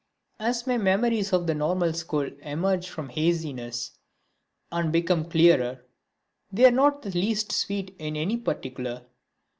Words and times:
_As 0.43 0.65
my 0.65 0.79
memories 0.79 1.31
of 1.31 1.45
the 1.45 1.53
Normal 1.53 1.93
School 1.93 2.27
emerge 2.41 2.89
from 2.89 3.09
haziness 3.09 3.91
and 4.71 4.91
become 4.91 5.25
clearer 5.29 5.85
they 6.51 6.65
are 6.65 6.71
not 6.71 7.03
the 7.03 7.11
least 7.11 7.51
sweet 7.51 7.95
in 7.99 8.15
any 8.15 8.37
particular. 8.37 9.05